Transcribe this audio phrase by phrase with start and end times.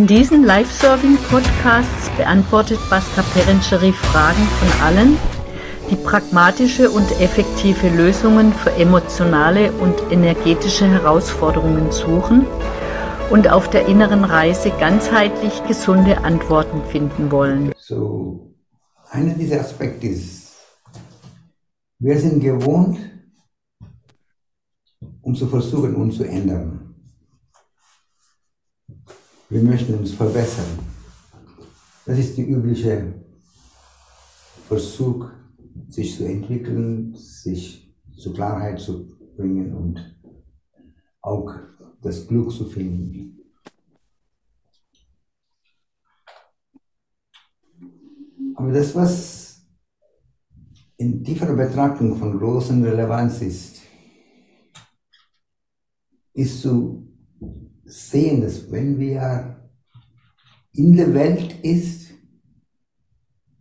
[0.00, 5.18] In diesen Live-Serving-Podcasts beantwortet Baska Perenchery Fragen von allen,
[5.90, 12.46] die pragmatische und effektive Lösungen für emotionale und energetische Herausforderungen suchen
[13.28, 17.70] und auf der inneren Reise ganzheitlich gesunde Antworten finden wollen.
[17.76, 18.54] So,
[19.10, 20.56] einer dieser Aspekte ist,
[21.98, 22.98] wir sind gewohnt,
[25.20, 26.79] um zu versuchen, uns zu ändern.
[29.50, 30.78] Wir möchten uns verbessern.
[32.06, 33.12] Das ist der übliche
[34.68, 35.28] Versuch,
[35.88, 40.20] sich zu entwickeln, sich zur Klarheit zu bringen und
[41.20, 41.52] auch
[42.00, 43.40] das Glück zu finden.
[48.54, 49.66] Aber das, was
[50.96, 53.80] in tieferer Betrachtung von großer Relevanz ist,
[56.34, 56.99] ist zu
[57.90, 59.70] sehen, dass wenn wir
[60.72, 62.10] in der Welt ist,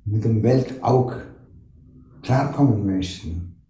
[0.06, 1.16] mit der Welt auch
[2.22, 3.64] klarkommen möchten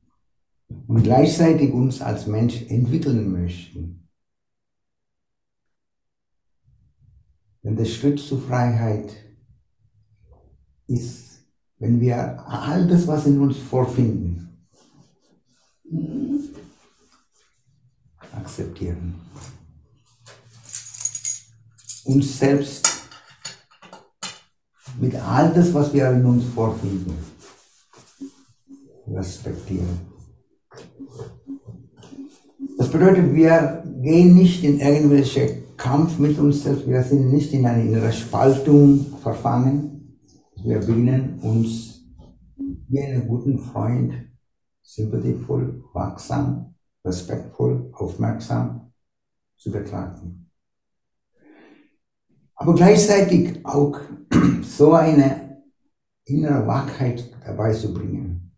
[0.87, 4.07] und gleichzeitig uns als Mensch entwickeln möchten.
[7.63, 9.13] Denn der Schritt zur Freiheit
[10.87, 11.43] ist,
[11.77, 14.67] wenn wir all das, was in uns vorfinden,
[18.31, 19.15] akzeptieren.
[22.05, 22.88] Uns selbst
[25.00, 27.14] mit all das, was wir in uns vorfinden,
[29.08, 30.00] respektieren.
[32.77, 37.66] Das bedeutet, wir gehen nicht in irgendwelche Kampf mit uns selbst, wir sind nicht in
[37.66, 40.17] eine innere Spaltung verfangen.
[40.64, 42.02] Wir beginnen uns
[42.88, 44.14] wie einen guten Freund,
[44.81, 48.92] sympathievoll, wachsam, respektvoll, aufmerksam
[49.58, 50.48] zu betrachten.
[52.59, 53.97] Aber gleichzeitig auch
[54.61, 55.63] so eine
[56.25, 58.52] innere Wachheit dabei zu bringen,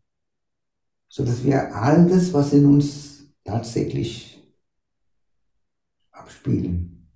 [1.08, 4.44] so dass wir all das, was in uns tatsächlich
[6.12, 7.12] abspielen,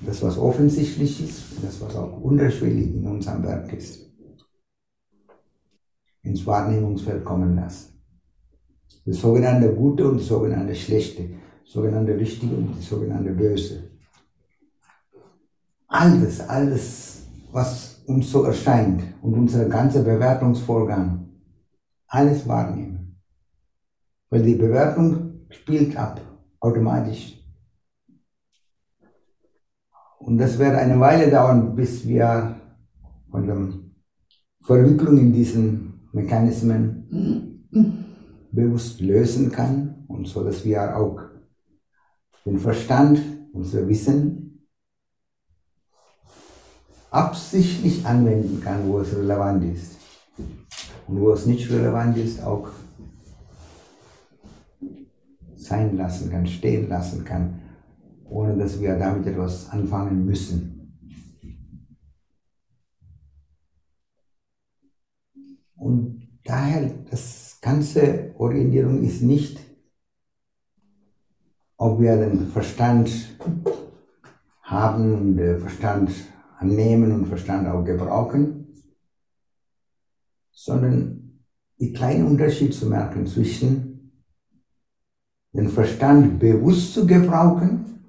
[0.00, 4.10] das, was offensichtlich ist, das, was auch unterschwellig in unserem Werk ist,
[6.22, 7.92] ins Wahrnehmungsfeld kommen lassen.
[9.04, 11.28] Das sogenannte Gute und das sogenannte Schlechte,
[11.62, 13.95] das sogenannte Richtige und das sogenannte Böse.
[15.98, 21.26] Alles, alles, was uns so erscheint und unser ganzer Bewertungsvorgang,
[22.06, 23.18] alles wahrnehmen.
[24.28, 26.20] Weil die Bewertung spielt ab,
[26.60, 27.42] automatisch.
[30.18, 32.60] Und das wird eine Weile dauern, bis wir
[33.30, 33.68] von der
[34.66, 37.64] Verwicklung in diesen Mechanismen
[38.52, 41.22] bewusst lösen kann und so, dass wir auch
[42.44, 43.18] den Verstand,
[43.54, 44.45] unser Wissen
[47.16, 49.96] absichtlich anwenden kann, wo es relevant ist.
[51.08, 52.68] Und wo es nicht relevant ist, auch
[55.54, 57.62] sein lassen kann, stehen lassen kann,
[58.26, 60.72] ohne dass wir damit etwas anfangen müssen.
[65.74, 69.58] Und daher, das ganze Orientierung ist nicht,
[71.78, 73.10] ob wir den Verstand
[74.62, 76.10] haben und den Verstand
[76.58, 78.66] annehmen und Verstand auch gebrauchen,
[80.52, 81.42] sondern
[81.78, 84.22] die kleinen Unterschied zu merken zwischen
[85.52, 88.04] den Verstand bewusst zu gebrauchen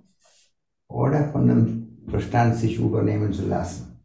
[0.88, 4.00] oder von dem Verstand sich übernehmen zu lassen.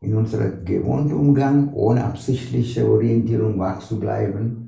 [0.00, 4.66] In unserem gewohnten Umgang, ohne absichtliche Orientierung wach zu bleiben,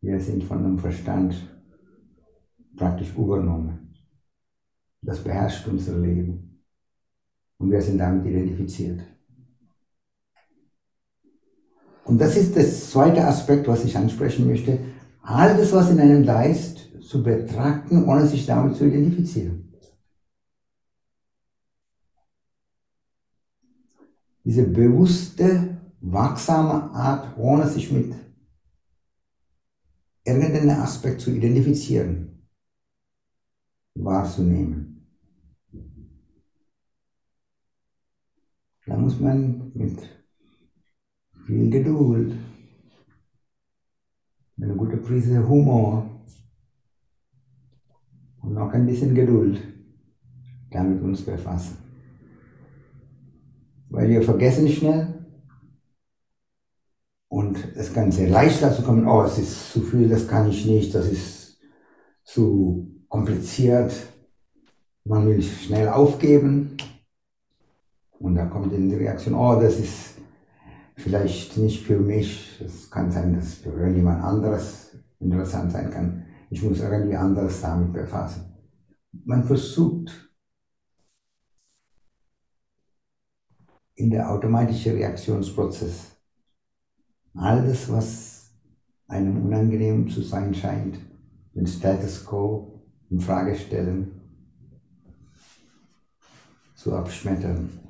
[0.00, 1.34] wir sind von dem Verstand
[2.78, 3.94] praktisch übernommen.
[5.02, 6.64] Das beherrscht unser Leben.
[7.58, 9.00] Und wir sind damit identifiziert.
[12.04, 14.78] Und das ist das zweite Aspekt, was ich ansprechen möchte.
[15.20, 19.72] Alles, was in einem da ist, zu betrachten, ohne sich damit zu identifizieren.
[24.44, 28.14] Diese bewusste, wachsame Art, ohne sich mit
[30.24, 32.27] irgendeinem Aspekt zu identifizieren,
[34.04, 35.06] wahrzunehmen.
[38.86, 39.98] Da muss man mit
[41.46, 42.34] viel Geduld,
[44.60, 46.24] eine gute Prise Humor
[48.42, 49.60] und noch ein bisschen Geduld
[50.70, 51.78] damit uns befassen.
[53.90, 55.26] Weil wir vergessen schnell
[57.28, 60.66] und es kann sehr leicht dazu kommen, oh, es ist zu viel, das kann ich
[60.66, 61.58] nicht, das ist
[62.24, 63.92] zu kompliziert,
[65.04, 66.76] man will schnell aufgeben
[68.18, 70.14] und da kommt dann die Reaktion, oh, das ist
[70.96, 76.26] vielleicht nicht für mich, es kann sein, dass für jemand anderes interessant sein kann.
[76.50, 78.54] Ich muss irgendwie anderes damit befassen.
[79.24, 80.30] Man versucht
[83.94, 86.12] in der automatischen Reaktionsprozess
[87.34, 88.50] alles, was
[89.06, 90.98] einem unangenehm zu sein scheint,
[91.54, 92.77] den Status quo
[93.10, 94.20] in Frage stellen,
[96.74, 97.88] zu abschmettern.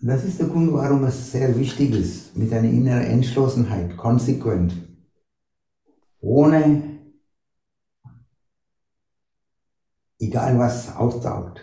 [0.00, 4.74] Das ist der Grund, warum es sehr wichtig ist, mit einer inneren Entschlossenheit, konsequent,
[6.20, 7.00] ohne,
[10.20, 11.60] egal was auftaucht,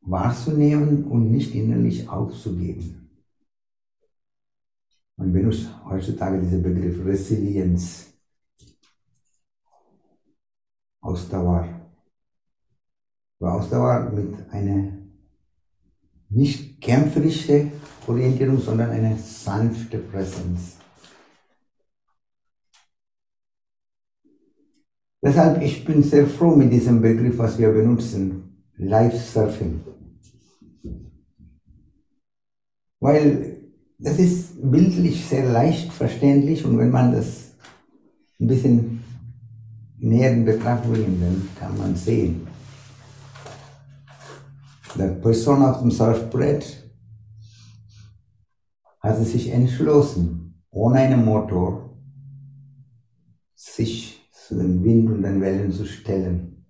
[0.00, 2.99] wahrzunehmen und nicht innerlich aufzugeben.
[5.20, 8.06] Man benutzt heutzutage diesen Begriff Resilienz,
[11.02, 11.68] Ausdauer.
[13.38, 14.92] Ausdauer mit einer
[16.30, 17.70] nicht kämpferische
[18.06, 20.78] Orientierung, sondern eine sanfte Präsenz.
[25.22, 29.82] Deshalb, ich bin sehr froh mit diesem Begriff, was wir benutzen, Life Surfing.
[33.00, 33.59] Weil
[34.00, 37.54] das ist bildlich sehr leicht verständlich und wenn man das
[38.40, 39.04] ein bisschen
[39.98, 42.46] näher in Betracht bringt, dann kann man sehen,
[44.98, 46.90] der Person auf dem Surfbrett
[49.00, 51.96] hat sich entschlossen, ohne einen Motor
[53.54, 56.64] sich zu den Wind und den Wellen zu stellen.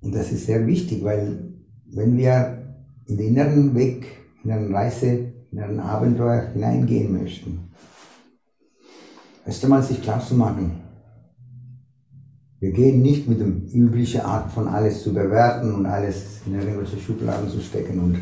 [0.00, 1.54] Und das ist sehr wichtig, weil
[1.86, 2.57] wenn wir
[3.08, 4.06] in den inneren Weg,
[4.44, 7.70] in eine Reise, in ein Abenteuer hineingehen möchten,
[9.44, 10.82] erst einmal sich klar zu machen,
[12.60, 16.98] wir gehen nicht mit der üblichen Art von alles zu bewerten und alles in irgendwelche
[16.98, 18.18] Schubladen zu stecken und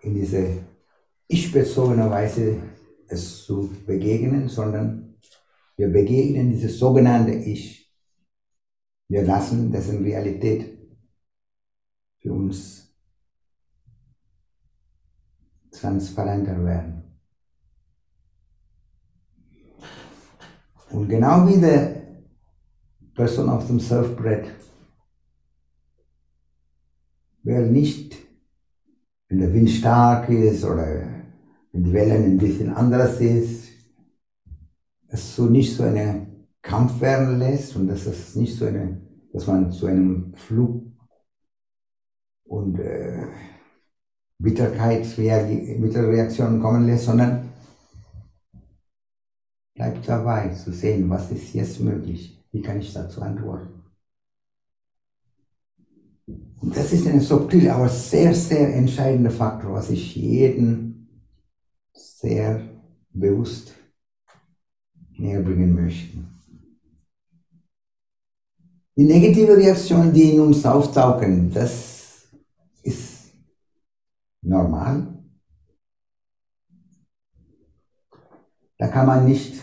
[0.00, 0.48] in diese
[1.28, 2.56] ich-bezogene Weise
[3.06, 5.14] es zu begegnen, sondern
[5.76, 7.92] wir begegnen dieses sogenannte Ich.
[9.08, 10.78] Wir lassen dessen Realität
[12.18, 12.77] für uns
[15.80, 17.02] transparenter werden.
[20.90, 21.98] Und genau wie der
[23.14, 24.46] Person auf dem Surfbrett.
[27.42, 28.16] Wer nicht,
[29.28, 30.86] wenn der Wind stark ist oder
[31.72, 33.68] wenn die Wellen ein bisschen anders ist,
[35.08, 36.26] es so nicht so eine
[36.62, 39.00] Kampf werden lässt und dass es nicht so eine,
[39.32, 40.84] dass man zu einem Flug
[42.44, 43.26] und äh,
[44.40, 47.48] Bitterkeit, bittere Reaktionen kommen lässt, sondern
[49.74, 52.40] bleibt dabei zu sehen, was ist jetzt möglich.
[52.52, 53.78] Wie kann ich dazu antworten?
[56.60, 61.08] Und das ist ein subtiler, aber sehr, sehr entscheidender Faktor, was ich jeden
[61.92, 62.60] sehr
[63.10, 63.74] bewusst
[65.16, 66.18] näher bringen möchte.
[68.96, 71.97] Die negative Reaktionen, die in uns auftauchen, das
[74.42, 75.14] normal.
[78.78, 79.60] Da kann man nicht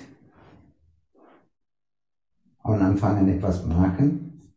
[2.64, 4.52] und anfangen etwas machen.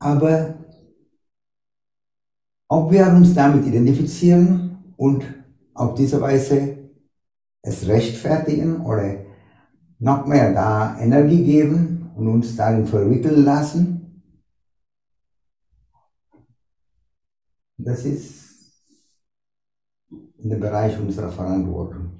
[0.00, 0.54] Aber
[2.68, 5.24] ob wir uns damit identifizieren und
[5.74, 6.78] auf diese Weise
[7.62, 9.24] es rechtfertigen oder
[9.98, 13.97] noch mehr da Energie geben und uns darin verwickeln lassen,
[17.78, 18.48] das ist
[20.38, 22.10] in dem Bereich unserer Verantwortung.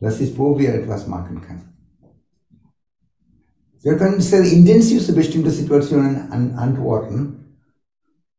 [0.00, 1.68] Das ist, wo wir etwas machen können.
[3.80, 7.58] Wir können sehr intensiv zu bestimmten Situationen an, antworten,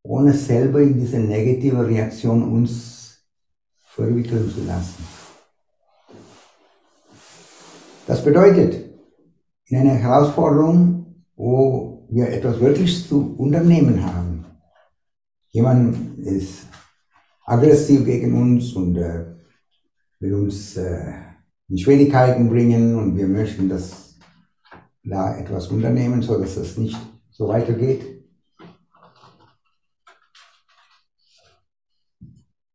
[0.04, 3.24] ohne selber in diese negative Reaktion uns
[3.78, 5.04] verwickeln zu lassen.
[8.06, 8.90] Das bedeutet,
[9.66, 14.29] in einer Herausforderung, wo wir etwas wirklich zu unternehmen haben,
[15.52, 16.68] jemand ist
[17.46, 19.26] aggressiv gegen uns und äh,
[20.20, 21.14] will uns äh,
[21.68, 24.18] in Schwierigkeiten bringen und wir möchten das
[25.04, 26.98] da etwas unternehmen, so dass es nicht
[27.32, 28.20] so weitergeht.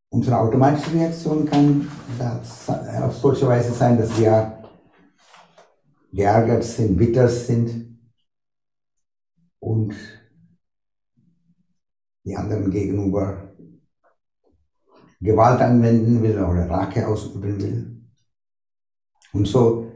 [0.08, 1.88] Unsere automatische Reaktion kann
[3.02, 4.62] auf solche Weise sein, dass wir
[6.12, 7.98] geärgert sind, bitter sind
[9.58, 9.94] und
[12.24, 13.54] die anderen gegenüber
[15.20, 18.02] Gewalt anwenden will oder Rache ausüben will.
[19.32, 19.90] Und so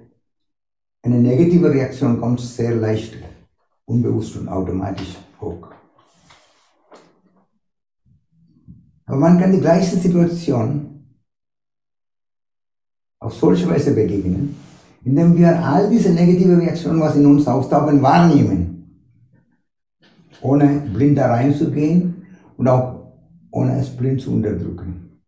[1.02, 3.16] eine negative Reaktion kommt sehr leicht,
[3.84, 5.68] unbewusst und automatisch hoch.
[9.06, 11.06] Aber man kann die gleiche Situation
[13.20, 14.56] auf solche Weise begegnen,
[15.02, 19.14] indem wir all diese negative Reaktionen, was in uns auftauchen, wahrnehmen,
[20.42, 22.17] ohne blind da reinzugehen
[22.58, 23.14] und auch
[23.50, 25.22] ohne es blind zu unterdrücken.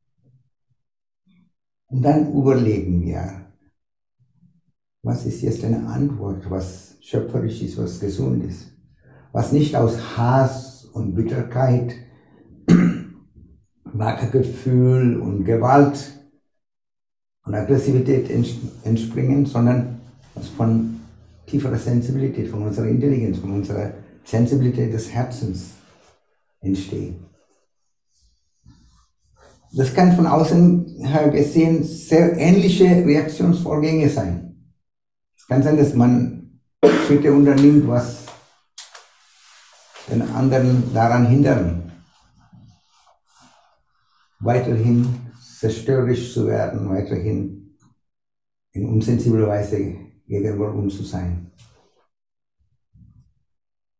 [1.86, 3.46] Und dann überlegen wir,
[5.02, 8.72] was ist jetzt eine Antwort, was schöpferisch ist, was gesund ist,
[9.32, 11.94] was nicht aus Hass und Bitterkeit,
[13.92, 16.12] Magergefühl und Gewalt
[17.44, 18.28] und Aggressivität
[18.84, 20.00] entspringen, sondern
[20.34, 21.00] was von
[21.46, 23.92] tieferer Sensibilität, von unserer Intelligenz, von unserer
[24.24, 25.79] Sensibilität des Herzens
[26.60, 27.14] entsteht.
[29.72, 34.72] Das kann von außen her gesehen sehr ähnliche Reaktionsvorgänge sein.
[35.36, 36.60] Es kann sein, dass man
[37.06, 38.26] Schritte unternimmt, was
[40.08, 41.92] den anderen daran hindern,
[44.40, 47.76] weiterhin zerstörerisch zu werden, weiterhin
[48.72, 51.52] in unsensibler Weise gegenüber uns zu sein.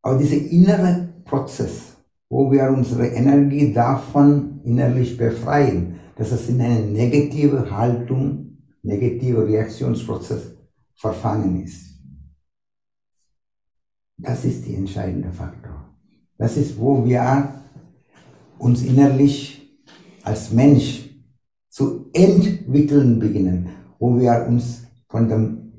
[0.02, 1.96] Aber dieser innere Prozess,
[2.30, 10.56] wo wir unsere Energie davon innerlich befreien, dass es in eine negative Haltung, negative Reaktionsprozess
[10.94, 11.98] verfangen ist.
[14.16, 15.92] Das ist der entscheidende Faktor.
[16.38, 17.52] Das ist, wo wir
[18.58, 19.82] uns innerlich
[20.22, 21.08] als Mensch
[21.68, 25.72] zu entwickeln beginnen, wo wir uns von dem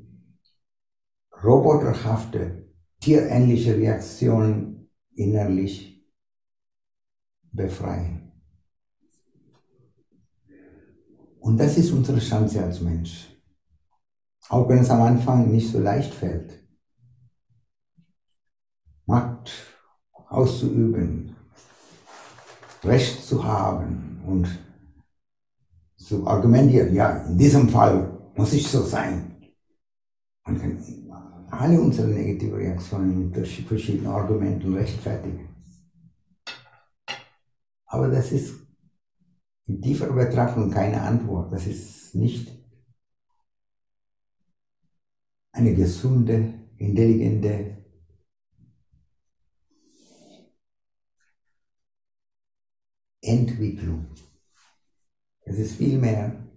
[1.44, 2.66] roboterhafte,
[3.00, 5.91] tierähnliche Reaktion innerlich
[7.52, 8.32] befreien.
[11.40, 13.28] Und das ist unsere Chance als Mensch.
[14.50, 16.64] Auch wenn es am Anfang nicht so leicht fällt.
[19.06, 19.52] Macht
[20.30, 21.36] auszuüben,
[22.84, 24.48] Recht zu haben und
[25.98, 29.36] zu argumentieren, ja, in diesem Fall muss ich so sein.
[30.44, 30.84] Kann
[31.52, 35.51] alle unsere negativen Reaktionen mit verschiedenen Argumenten rechtfertigen.
[37.92, 38.54] Aber das ist
[39.68, 41.52] in tiefer Betrachtung keine Antwort.
[41.52, 42.50] Das ist nicht
[45.52, 47.84] eine gesunde, intelligente
[53.22, 54.06] Entwicklung.
[55.42, 56.48] Es ist vielmehr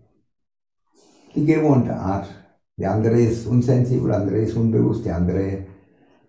[1.34, 2.28] die gewohnte Art.
[2.76, 5.66] Die andere ist unsensibel, die andere ist unbewusst, die andere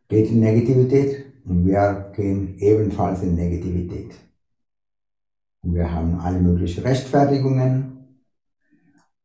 [0.08, 4.16] geht in Negativität und wir gehen ebenfalls in Negativität.
[5.66, 8.20] Und wir haben alle möglichen Rechtfertigungen.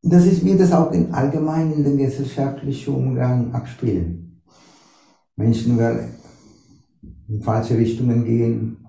[0.02, 4.42] Und das ist, wie das auch in allgemein in den gesellschaftlichen Umgang abspielen.
[5.36, 6.14] Menschen werden
[7.28, 8.88] in falsche Richtungen gehen,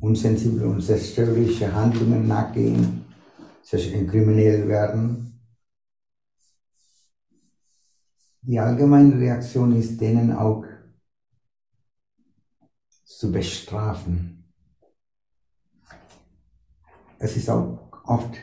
[0.00, 3.04] unsensible und zerstörerische Handlungen nachgehen,
[4.08, 5.38] kriminell werden.
[8.40, 10.64] Die allgemeine Reaktion ist, denen auch
[13.04, 14.39] zu bestrafen.
[17.22, 18.34] Es ist auch oft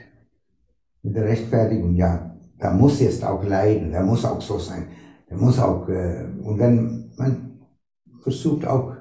[1.01, 4.87] mit der Rechtfertigung, ja, da muss jetzt auch leiden, da muss auch so sein,
[5.27, 7.59] da muss auch, äh, und dann man
[8.21, 8.95] versucht auch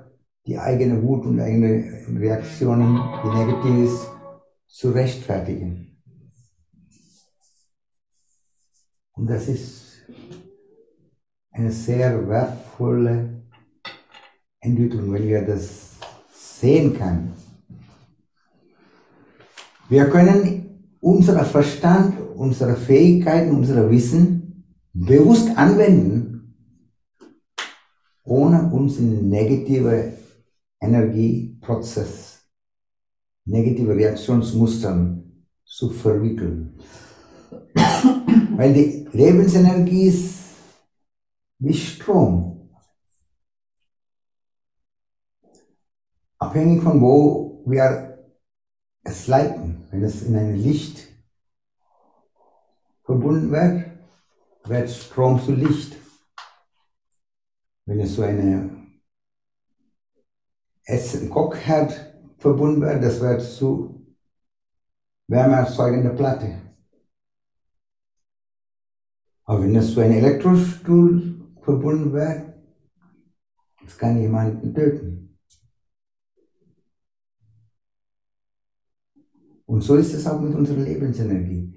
[0.47, 4.11] die eigene Wut und eigene Reaktionen, die negativ ist,
[4.67, 6.01] zu rechtfertigen.
[9.13, 10.07] Und das ist
[11.51, 13.43] eine sehr wertvolle
[14.61, 15.97] Entwicklung, wenn wir das
[16.33, 17.46] sehen können.
[19.89, 26.55] Wir können unseren Verstand, unsere Fähigkeiten, unser Wissen bewusst anwenden,
[28.25, 30.15] ohne uns in negative
[30.81, 32.41] Energieprozess,
[33.45, 36.81] negative Reaktionsmustern zu verwickeln.
[38.57, 40.35] Weil die Lebensenergie ist
[41.59, 42.71] wie Strom.
[46.39, 48.06] Abhängig von wo wir
[49.09, 49.87] es leiten.
[49.91, 51.09] Wenn es in ein Licht
[53.05, 53.87] verbunden wird,
[54.65, 55.97] wird Strom zu Licht.
[57.85, 58.87] Wenn es so eine
[60.85, 64.17] Essen Kockherd verbunden wird, das wird zu
[65.29, 66.63] wärmeerzeugender Platte.
[69.45, 72.55] Aber wenn das zu einem Elektrostuhl verbunden wird,
[73.85, 75.26] das kann jemanden töten.
[79.67, 81.75] Und so ist es auch mit unserer Lebensenergie.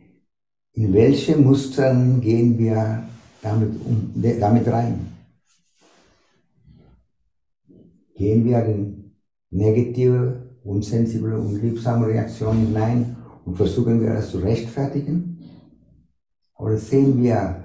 [0.74, 3.04] In welche Mustern gehen wir
[3.42, 5.08] damit, um, damit rein?
[8.16, 9.16] Gehen wir in
[9.50, 15.40] negative, unsensible, unliebsame Reaktionen hinein und versuchen wir das zu rechtfertigen?
[16.58, 17.64] Oder sehen wir,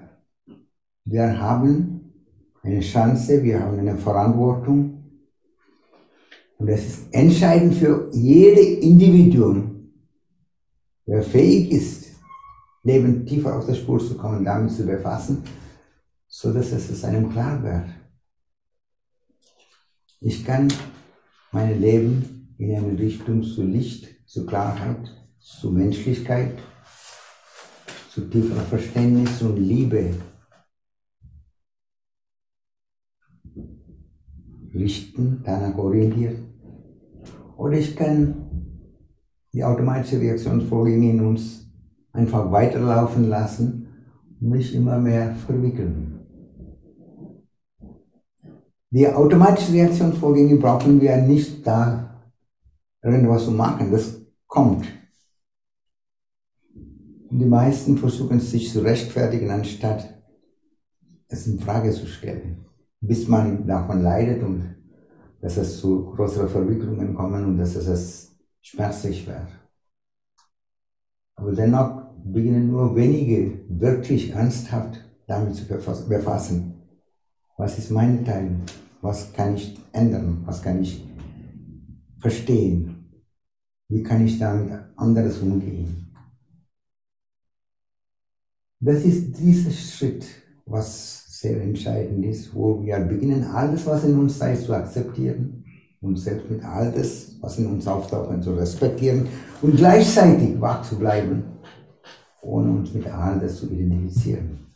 [1.04, 2.12] wir haben
[2.62, 5.02] eine Chance, wir haben eine Verantwortung.
[6.56, 9.73] Und es ist entscheidend für jedes Individuum,
[11.06, 12.04] wer fähig ist,
[12.82, 15.42] Leben tiefer aus der Spur zu kommen, damit zu befassen,
[16.26, 17.88] so dass es einem klar wird.
[20.20, 20.72] Ich kann
[21.52, 26.58] mein Leben in eine Richtung zu Licht, zu Klarheit, zu Menschlichkeit,
[28.10, 30.14] zu tieferer Verständnis und Liebe
[34.74, 36.38] richten, danach orientiert.
[37.56, 38.43] Oder ich kann
[39.54, 41.70] die automatische Reaktionsvorgänge in uns
[42.12, 43.86] einfach weiterlaufen lassen
[44.40, 46.18] und mich immer mehr verwickeln.
[48.90, 52.22] Die automatischen Reaktionsvorgänge brauchen wir nicht da
[53.02, 54.86] irgendwas zu machen, das kommt.
[57.30, 60.20] Und die meisten versuchen sich zu rechtfertigen, anstatt
[61.28, 62.64] es in Frage zu stellen,
[63.00, 64.74] bis man davon leidet und
[65.40, 68.33] dass es zu größeren Verwicklungen kommt und dass es
[68.64, 69.48] schmerzlich wird.
[71.36, 76.82] Aber dennoch beginnen nur wenige wirklich ernsthaft damit zu befassen.
[77.58, 78.60] Was ist mein Teil?
[79.02, 80.42] Was kann ich ändern?
[80.46, 81.06] Was kann ich
[82.18, 83.22] verstehen?
[83.88, 86.16] Wie kann ich damit anders umgehen?
[88.80, 90.24] Das ist dieser Schritt,
[90.64, 95.63] was sehr entscheidend ist, wo wir beginnen, alles, was in uns sei, zu akzeptieren
[96.04, 99.26] und selbst mit all das, was in uns auftaucht, zu respektieren
[99.62, 101.54] und gleichzeitig wach zu bleiben
[102.44, 104.66] ohne uns mit all das zu identifizieren.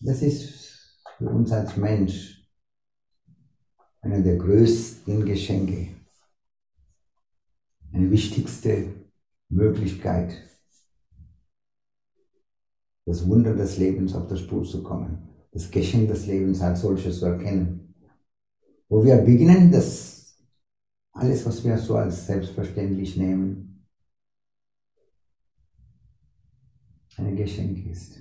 [0.00, 2.48] Das ist für uns als Mensch
[4.00, 5.94] eine der größten Geschenke,
[7.92, 8.94] eine wichtigste
[9.50, 10.34] Möglichkeit,
[13.04, 17.18] das Wunder des Lebens auf der Spur zu kommen, das Geschenk des Lebens als solches
[17.18, 17.94] zu erkennen.
[18.88, 20.36] Wo wir beginnen, das
[21.12, 23.86] alles, was wir so als selbstverständlich nehmen,
[27.16, 28.20] ein Geschenk ist.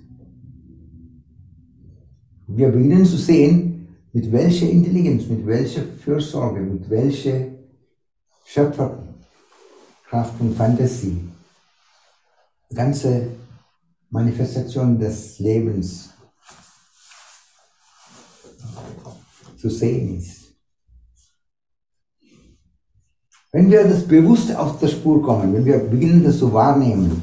[2.47, 7.47] Wir beginnen zu sehen, mit welcher Intelligenz, mit welcher Fürsorge, mit welcher
[8.45, 9.13] Schöpferkraft
[10.39, 11.29] und Fantasie
[12.73, 13.27] ganze
[14.09, 16.13] Manifestation des Lebens
[19.57, 20.53] zu sehen ist.
[23.51, 27.21] Wenn wir das bewusst auf der Spur kommen, wenn wir beginnen, das zu wahrnehmen,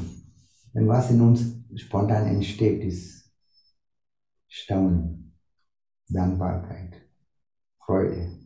[0.73, 1.41] dann was in uns
[1.75, 3.31] spontan entsteht, ist
[4.47, 5.33] Staunen,
[6.09, 6.93] Dankbarkeit,
[7.79, 8.37] Freude.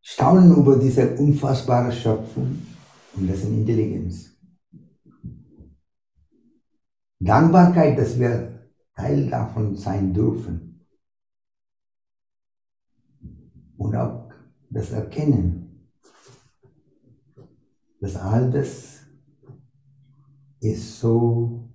[0.00, 2.62] Staunen über diese unfassbare Schöpfung
[3.14, 4.30] und dessen Intelligenz.
[7.18, 8.55] Dankbarkeit, dass wir
[8.96, 10.86] Teil davon sein dürfen.
[13.76, 14.30] Und auch
[14.70, 15.90] das Erkennen,
[18.00, 19.02] dass all das
[20.60, 21.68] ist so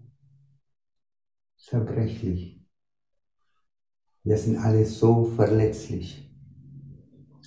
[1.58, 2.68] zerbrechlich.
[4.24, 6.28] Wir sind alle so verletzlich.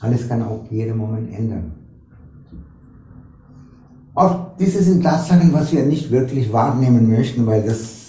[0.01, 1.85] Alles kann auch jeden Moment ändern.
[4.15, 8.04] Auch diese sind Tatsachen, was wir nicht wirklich wahrnehmen möchten, weil das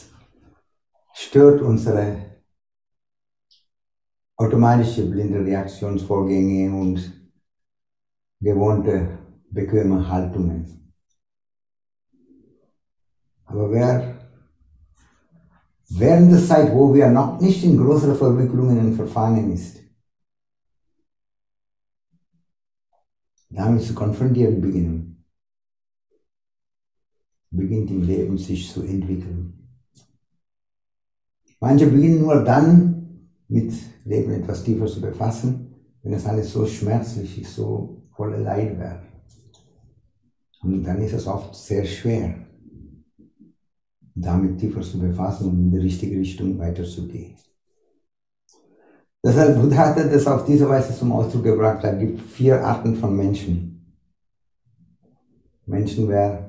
[1.35, 2.39] stört unsere
[4.37, 7.29] automatische blinde Reaktionsvorgänge und
[8.39, 9.19] gewohnte,
[9.51, 10.93] bequeme Haltungen.
[13.43, 14.29] Aber wer
[15.89, 19.81] während der Zeit, wo wir noch nicht in größere Verwicklungen verfangen ist,
[23.49, 25.25] damit zu konfrontieren beginnen,
[27.51, 29.64] beginnt im Leben sich zu entwickeln.
[31.59, 37.41] Manche beginnen nur dann mit Leben etwas tiefer zu befassen, wenn es alles so schmerzlich
[37.41, 38.99] ist, so voller Leid wird.
[40.61, 42.35] Und dann ist es oft sehr schwer,
[44.15, 47.35] damit tiefer zu befassen und in die richtige Richtung weiterzugehen.
[49.23, 51.83] Deshalb Buddha hat das auf diese Weise zum Ausdruck gebracht.
[51.83, 53.97] Es gibt vier Arten von Menschen.
[55.65, 56.44] Menschen, wer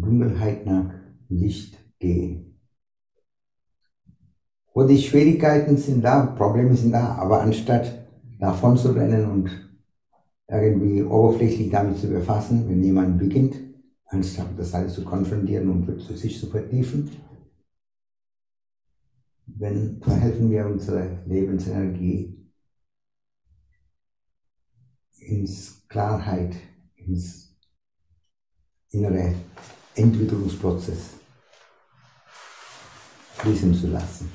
[0.00, 0.92] Dunkelheit nach
[1.28, 2.54] Licht gehen.
[4.74, 8.06] wo die Schwierigkeiten sind da, Probleme sind da, aber anstatt
[8.38, 9.50] davon zu rennen und
[10.48, 13.54] irgendwie oberflächlich damit zu befassen, wenn jemand beginnt,
[14.06, 17.10] anstatt das alles zu konfrontieren und sich zu vertiefen,
[19.46, 22.50] wenn verhelfen wir unsere Lebensenergie
[25.18, 26.56] ins Klarheit,
[26.96, 27.56] ins
[28.90, 29.34] innere
[29.94, 31.14] Entwicklungsprozess
[33.36, 34.30] fließen zu lassen.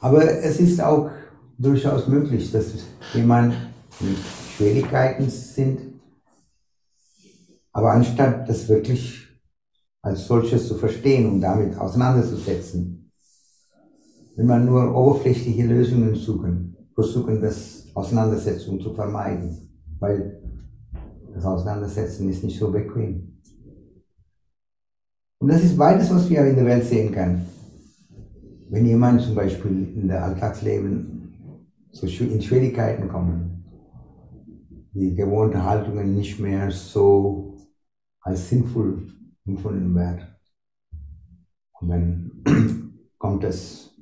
[0.00, 1.10] Aber es ist auch
[1.58, 2.72] durchaus möglich, dass
[3.12, 3.54] jemand
[4.00, 4.16] mit
[4.56, 6.00] Schwierigkeiten sind,
[7.72, 9.26] aber anstatt das wirklich
[10.02, 13.12] als solches zu verstehen und damit auseinanderzusetzen,
[14.36, 19.68] wenn man nur oberflächliche Lösungen suchen, versuchen, das Auseinandersetzung zu vermeiden,
[19.98, 20.47] weil
[21.38, 23.38] das Auseinandersetzen ist nicht so bequem.
[25.38, 27.46] Und das ist beides, was wir in der Welt sehen können.
[28.70, 33.64] Wenn jemand zum Beispiel in der Alltagsleben so in Schwierigkeiten kommt,
[34.92, 37.56] die gewohnten Haltungen nicht mehr so
[38.20, 39.06] als sinnvoll
[39.46, 40.26] empfunden werden.
[41.80, 42.32] Und dann
[43.18, 43.96] kommt es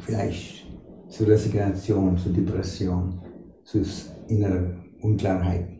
[0.00, 0.66] vielleicht
[1.08, 3.22] zu Resignation, zu Depression,
[3.64, 3.82] zu
[4.28, 5.73] inneren Unklarheiten.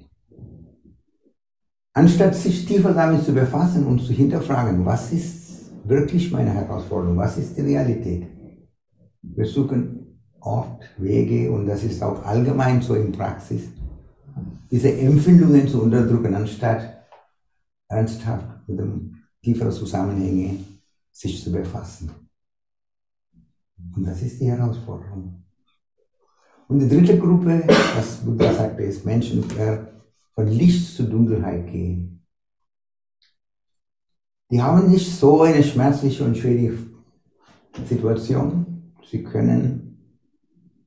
[1.97, 7.39] Anstatt sich tiefer damit zu befassen und zu hinterfragen, was ist wirklich meine Herausforderung, was
[7.39, 8.27] ist die Realität.
[9.23, 13.69] Wir suchen Ort, Wege und das ist auch allgemein so in Praxis,
[14.73, 17.07] diese Empfindungen zu unterdrücken, anstatt
[17.89, 20.57] ernsthaft mit dem tieferen Zusammenhänge
[21.13, 22.11] sich zu befassen.
[23.95, 25.45] Und das ist die Herausforderung.
[26.67, 29.45] Und die dritte Gruppe, was Buddha sagte, ist Menschen,
[30.35, 32.25] von Licht zu Dunkelheit gehen.
[34.51, 36.79] Die haben nicht so eine schmerzliche und schwierige
[37.89, 38.93] Situation.
[39.11, 39.85] Sie können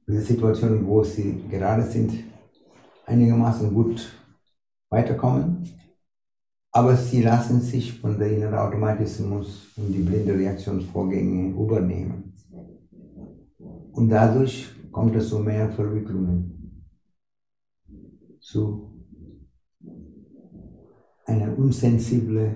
[0.07, 2.23] diese Situation, wo sie gerade sind,
[3.05, 4.12] einigermaßen gut
[4.89, 5.67] weiterkommen.
[6.71, 12.33] Aber sie lassen sich von der inneren Automatismus und die blinde Reaktionsvorgänge übernehmen.
[13.91, 16.86] Und dadurch kommt es zu mehr Verwicklungen,
[18.39, 18.87] zu
[21.27, 22.55] eine unsensible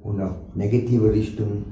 [0.00, 1.64] und auf negative Richtung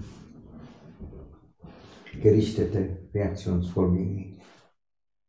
[2.21, 4.39] gerichtete Reaktionsvorgänge.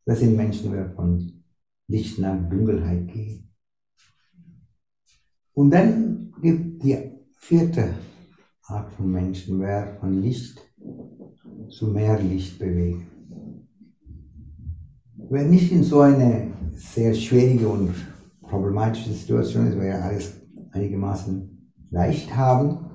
[0.05, 1.43] Das sind Menschen, die von
[1.87, 3.53] Licht nach Dunkelheit gehen.
[5.53, 6.97] Und dann gibt die
[7.35, 7.93] vierte
[8.63, 10.59] Art von Menschen, wer von Licht
[11.69, 13.05] zu mehr Licht bewegt.
[15.29, 17.93] Wer nicht in so eine sehr schwierige und
[18.51, 20.33] problematische Situation ist, weil wir alles
[20.71, 22.85] einigermaßen leicht haben.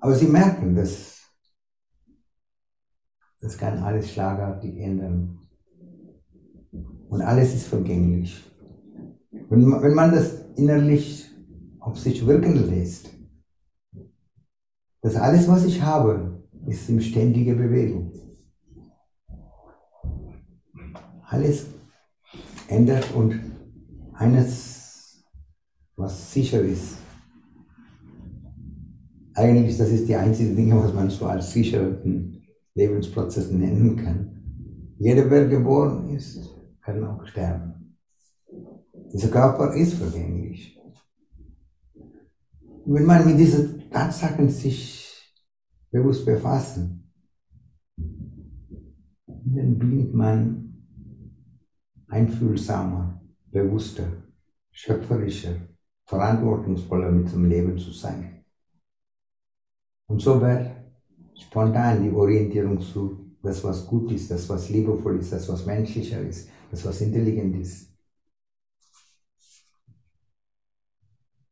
[0.00, 1.22] Aber sie merken, dass
[3.40, 5.38] das kann alles schlagartig ändern.
[7.08, 8.42] Und alles ist vergänglich.
[9.48, 11.30] Wenn wenn man das innerlich
[11.78, 13.10] auf sich wirken lässt,
[15.02, 18.12] dass alles, was ich habe, ist in ständiger Bewegung.
[21.26, 21.66] Alles
[22.68, 23.53] ändert und
[24.14, 25.24] eines,
[25.96, 26.96] was sicher ist.
[29.34, 32.42] Eigentlich, das ist die einzige Dinge, was man so als sicheren
[32.74, 34.94] Lebensprozess nennen kann.
[34.98, 37.96] Jeder, wer geboren ist, kann auch sterben.
[39.12, 40.78] Dieser Körper ist vergänglich.
[42.86, 45.34] Wenn man mit diesen Tatsachen sich
[45.90, 47.12] bewusst befassen,
[47.96, 50.74] dann blinkt man
[52.08, 53.23] einfühlsamer
[53.54, 54.08] bewusster,
[54.72, 55.54] schöpferischer,
[56.06, 58.44] verantwortungsvoller mit dem Leben zu sein.
[60.06, 60.70] Und so wird
[61.40, 66.20] spontan die Orientierung zu das, was gut ist, das, was liebevoll ist, das, was menschlicher
[66.20, 67.94] ist, das, was intelligent ist.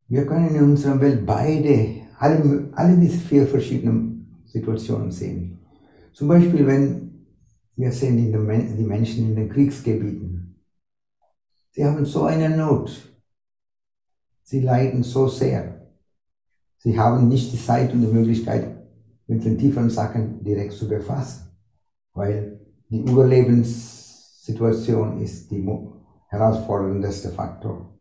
[0.07, 5.59] Wir können in unserer Welt beide, alle, alle diese vier verschiedenen Situationen sehen.
[6.11, 7.25] Zum Beispiel, wenn
[7.75, 10.42] wir sehen die Menschen in den Kriegsgebieten,
[11.73, 13.11] Sie haben so eine Not.
[14.43, 15.89] Sie leiden so sehr.
[16.77, 18.77] Sie haben nicht die Zeit und die Möglichkeit,
[19.25, 21.47] mit den tieferen Sachen direkt zu befassen,
[22.13, 22.59] weil
[22.89, 25.67] die Überlebenssituation ist die
[26.27, 27.97] herausforderndste Faktor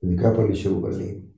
[0.00, 1.34] für die körperliche Überleben.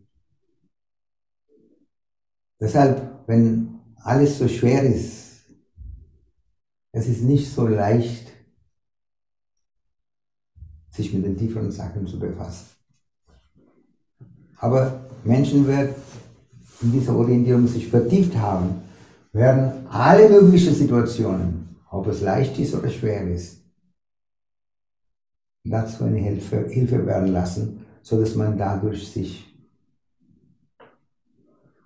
[2.61, 5.43] Deshalb, wenn alles so schwer ist,
[6.93, 8.26] es ist nicht so leicht,
[10.97, 12.67] sich mit den tieferen Sachen zu befassen.
[14.59, 15.95] Aber Menschen werden
[16.83, 18.83] in dieser Orientierung sich vertieft haben,
[19.33, 23.63] werden alle möglichen Situationen, ob es leicht ist oder schwer ist,
[25.65, 29.55] dazu eine Hilfe, Hilfe werden lassen, so dass man dadurch sich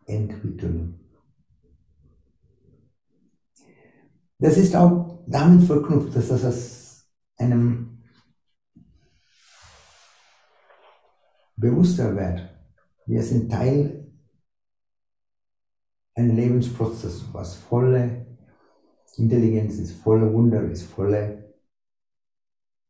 [0.06, 1.00] entwickeln.
[4.38, 7.89] Das ist auch damit verknüpft, dass das aus einem
[11.60, 12.48] bewusster wird.
[13.06, 14.06] Wir sind Teil
[16.14, 18.26] eines Lebensprozesses, was volle
[19.16, 21.44] Intelligenz ist, voller Wunder ist, voller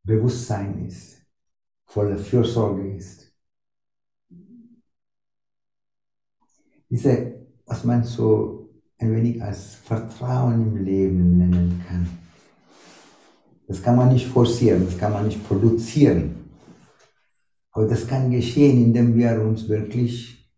[0.04, 1.18] Bewusstsein ist,
[1.87, 3.33] voller Fürsorge ist.
[6.88, 12.09] Diese, was man so ein wenig als Vertrauen im Leben nennen kann.
[13.66, 16.39] Das kann man nicht forcieren, das kann man nicht produzieren.
[17.72, 20.50] Aber das kann geschehen, indem wir uns wirklich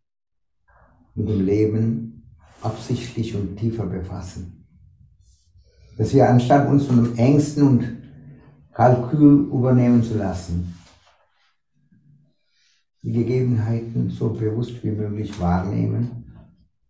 [1.14, 4.66] mit dem Leben absichtlich und tiefer befassen.
[5.98, 8.02] Dass wir anstatt uns von Ängsten und
[8.72, 10.74] Kalkül übernehmen zu lassen,
[13.02, 16.24] die Gegebenheiten so bewusst wie möglich wahrnehmen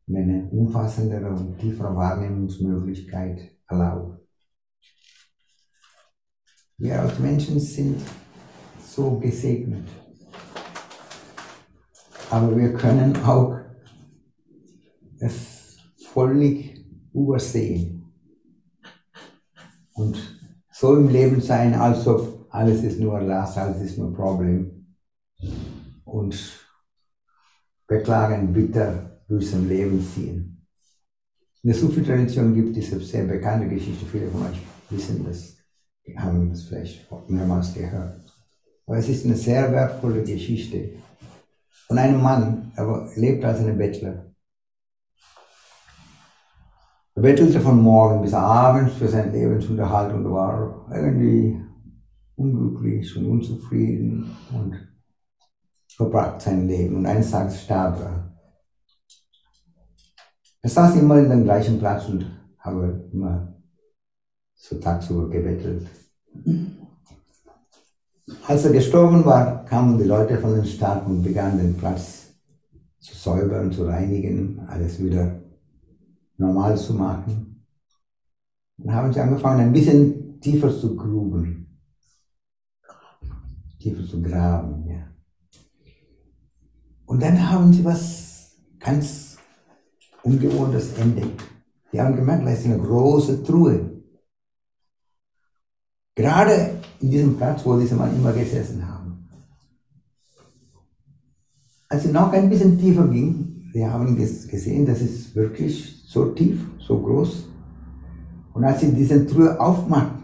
[0.07, 4.21] und eine umfassendere und tiefere Wahrnehmungsmöglichkeit erlaubt.
[6.77, 8.01] Wir als Menschen sind
[8.81, 9.89] so gesegnet.
[12.33, 13.59] Aber wir können auch
[15.19, 15.77] es
[16.15, 18.11] völlig übersehen
[19.93, 20.17] und
[20.73, 24.87] so im Leben sein, als ob alles ist nur Last, alles ist nur Problem
[26.07, 26.35] und
[27.87, 30.67] beklagen, bitter durchs Leben ziehen.
[31.63, 35.59] In der Sufi-Tradition gibt es eine sehr bekannte Geschichte, viele von euch wissen das,
[36.17, 38.23] haben das vielleicht mehrmals gehört.
[38.87, 40.93] Aber es ist eine sehr wertvolle Geschichte
[41.93, 44.33] von einem Mann, er lebt als ein Bettler.
[47.15, 51.61] Er bettelte von morgen bis abends für seinen Lebensunterhalt und war irgendwie
[52.35, 54.89] unglücklich und unzufrieden und
[55.95, 56.97] verbrachte sein Leben.
[56.97, 58.39] Und eines Tages starb er.
[60.63, 62.25] Er saß immer in dem gleichen Platz und
[62.59, 63.55] habe immer
[64.55, 65.87] so tagsüber gebettelt.
[68.47, 72.35] Als er gestorben war, kamen die Leute von den Stadt und begannen den Platz
[73.01, 75.41] zu säubern, zu reinigen, alles wieder
[76.37, 77.67] normal zu machen.
[78.79, 81.81] Dann haben sie angefangen, ein bisschen tiefer zu gruben,
[83.81, 84.87] tiefer zu graben.
[84.87, 85.09] Ja.
[87.07, 89.37] Und dann haben sie was ganz
[90.23, 91.43] Ungewohntes entdeckt.
[91.93, 94.03] Die haben gemerkt, da ist eine große Truhe.
[96.15, 99.29] Gerade in diesem Platz, wo diese Mann immer gesessen haben.
[101.89, 106.65] Als sie noch ein bisschen tiefer ging, sie haben gesehen, das ist wirklich so tief,
[106.79, 107.49] so groß.
[108.55, 110.23] Und als sie diese Truhe aufmachten,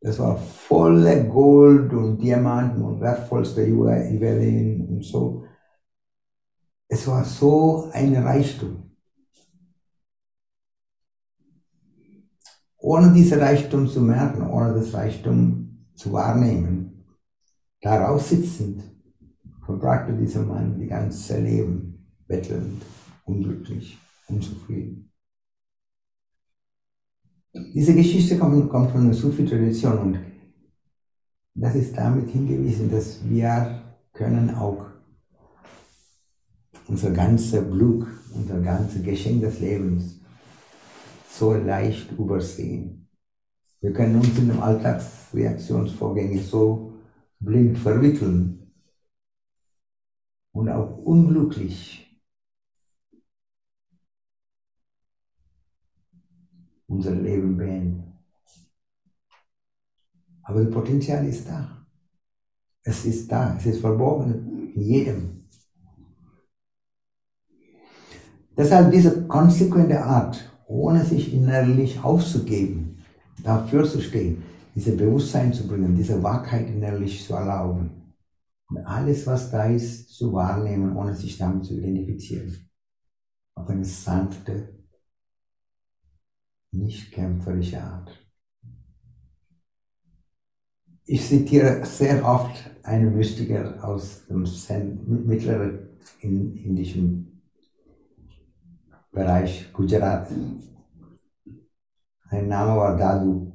[0.00, 5.44] das war voller Gold und Diamanten und wertvollste Juwelen und so.
[6.88, 8.87] Es war so ein Reichtum.
[12.78, 17.04] Ohne diesen Reichtum zu merken, ohne das Reichtum zu wahrnehmen,
[17.80, 18.82] daraus sitzend,
[19.64, 22.82] verbrachte dieser Mann die ganze Leben bettelnd
[23.24, 25.10] unglücklich, unzufrieden.
[27.74, 30.18] Diese Geschichte kommt, kommt von der Sufi-Tradition und
[31.54, 34.86] das ist damit hingewiesen, dass wir können auch
[36.86, 40.17] unser ganzer Glück, unser ganzes Geschenk des Lebens
[41.38, 43.08] so leicht übersehen.
[43.80, 46.94] Wir können uns in den Alltagsreaktionsvorgänge so
[47.38, 48.72] blind verwickeln
[50.52, 52.04] und auch unglücklich
[56.88, 58.18] unser Leben beenden.
[60.42, 61.86] Aber das Potenzial ist da.
[62.82, 65.48] Es ist da, es ist verborgen in jedem.
[68.56, 72.98] Deshalb diese konsequente Art, ohne sich innerlich aufzugeben,
[73.42, 74.42] dafür zu stehen,
[74.74, 78.14] dieses Bewusstsein zu bringen, diese Wahrheit innerlich zu erlauben.
[78.68, 82.68] Und alles, was da ist, zu wahrnehmen, ohne sich damit zu identifizieren.
[83.54, 84.68] Auf eine sanfte,
[86.70, 88.10] nicht kämpferische Art.
[91.06, 94.44] Ich zitiere sehr oft einen Mystiker aus dem
[95.26, 95.88] mittleren
[96.20, 97.37] indischen
[99.10, 100.28] Bereich Gujarat.
[102.30, 103.52] Sein Name war Dadu.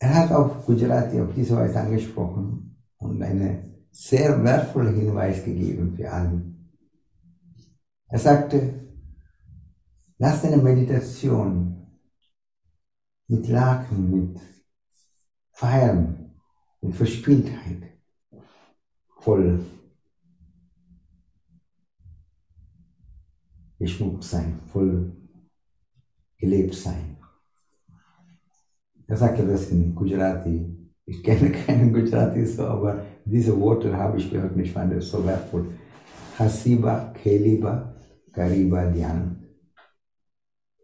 [0.00, 6.10] Er hat auf Gujarati auf diese Weise angesprochen und eine sehr wertvollen Hinweis gegeben für
[6.10, 6.42] alle.
[8.08, 8.88] Er sagte,
[10.18, 11.86] lass deine Meditation
[13.26, 14.40] mit Laken, mit
[15.52, 16.34] Feiern,
[16.80, 17.82] mit Verspieltheit
[19.20, 19.60] voll
[23.78, 25.12] geschmückt sein, voll
[26.36, 27.16] gelebt sein.
[29.06, 30.74] Er sagte das in Gujarati.
[31.04, 35.10] Ich kenne keinen Gujarati so, aber diese Worte habe ich gehört und ich fand es
[35.10, 35.66] so wertvoll.
[36.38, 37.94] Hasiba, Keliba,
[38.32, 39.44] Kariba, Dhyan.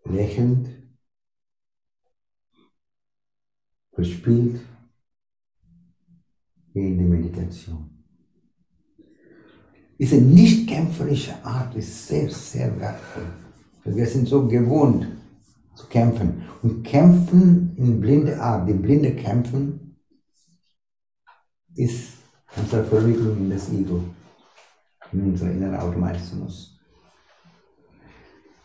[0.07, 0.69] Lächelnd,
[3.93, 4.61] verspielt,
[6.75, 7.94] in der Meditation.
[10.05, 13.25] Diese nicht kämpferische Art ist sehr, sehr wertvoll.
[13.87, 15.09] Wir sind so gewohnt
[15.75, 16.43] zu kämpfen.
[16.63, 19.97] Und kämpfen in blinde Art, die blinde Kämpfen,
[21.75, 22.19] ist
[22.55, 24.05] unsere Verwicklung in das Ego,
[25.11, 26.79] in unser innerer Automatismus.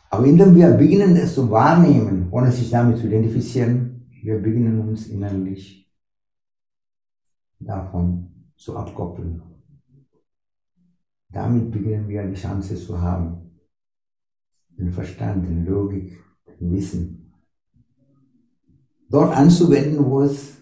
[0.10, 5.08] Aber indem wir beginnen, es zu wahrnehmen, ohne sich damit zu identifizieren, wir beginnen uns
[5.08, 5.90] innerlich
[7.62, 9.49] davon zu abkoppeln.
[11.32, 13.52] Damit beginnen wir die Chance zu haben,
[14.70, 16.20] den Verstand, die Logik,
[16.60, 17.34] den Wissen,
[19.10, 20.58] dort anzuwenden, wo es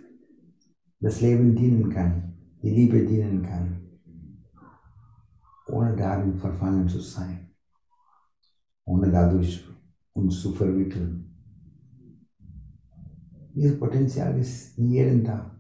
[1.00, 3.82] das Leben dienen kann, die Liebe dienen kann,
[5.68, 7.50] ohne darin verfangen zu sein,
[8.86, 9.66] ohne dadurch
[10.14, 11.24] uns zu verwickeln.
[13.54, 15.60] Dieses Potenzial ist in jedem da.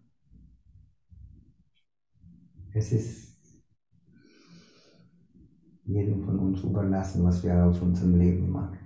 [2.74, 3.27] Es ist
[5.88, 8.78] jedem von uns überlassen, was wir aus unserem Leben machen.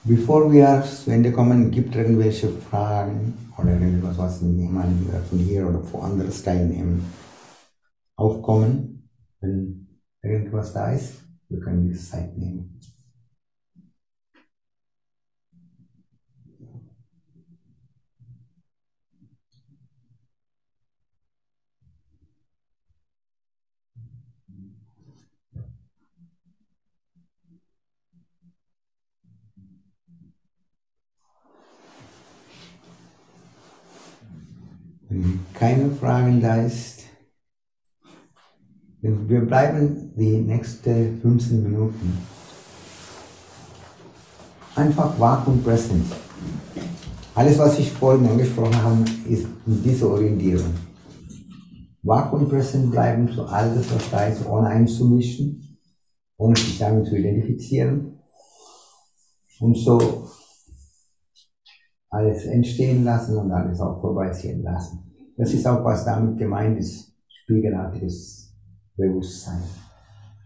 [0.04, 5.68] Bevor wir zu Ende kommen, gibt es irgendwelche Fragen oder irgendwas, was jemand von hier
[5.68, 7.06] oder woanders teilnehmen
[8.18, 9.88] aufkommen, wenn
[10.22, 11.24] irgendwas da ist.
[11.48, 12.80] Wir können diese Zeit nehmen.
[35.10, 36.97] Wenn keine Fragen da ist,
[39.08, 42.18] wir bleiben die nächsten 15 Minuten
[44.76, 46.06] einfach wach und präsent.
[47.34, 50.74] Alles, was ich vorhin angesprochen habe, ist diese Orientierung.
[52.04, 55.78] Wach und präsent bleiben zu alles, was da ist, ohne einzumischen,
[56.38, 58.20] ohne sich damit zu identifizieren.
[59.60, 60.30] Und so
[62.10, 65.00] alles entstehen lassen und alles auch vorbeiziehen lassen.
[65.36, 68.47] Das ist auch, was damit gemeint ist, spiegelartiges
[68.98, 69.62] Bewusstsein.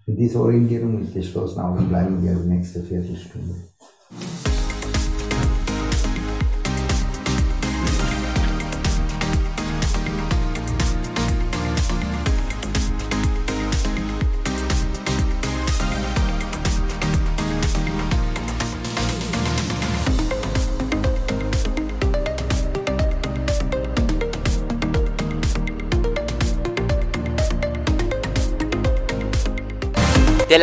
[0.06, 3.56] In dieser Orientierung mit geschlossenen Augen bleiben wir die nächste Viertelstunde.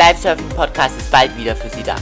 [0.09, 1.95] Der Live-Surfing-Podcast ist bald wieder für Sie da.